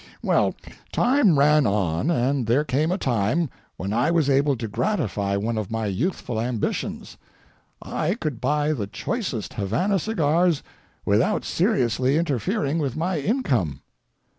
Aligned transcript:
Well, 0.23 0.55
time 0.91 1.37
ran 1.37 1.67
on, 1.67 2.09
and 2.09 2.47
there 2.47 2.63
came 2.63 2.91
a 2.91 2.97
time 2.97 3.51
when 3.77 3.93
I 3.93 4.09
was 4.09 4.31
able 4.31 4.55
to 4.57 4.67
gratify 4.67 5.37
one 5.37 5.59
of 5.59 5.69
my 5.69 5.85
youthful 5.85 6.41
ambitions—I 6.41 8.15
could 8.15 8.41
buy 8.41 8.73
the 8.73 8.87
choicest 8.87 9.53
Havana 9.53 9.99
cigars 9.99 10.63
without 11.05 11.45
seriously 11.45 12.17
interfering 12.17 12.79
with 12.79 12.97
my 12.97 13.19
income. 13.19 13.81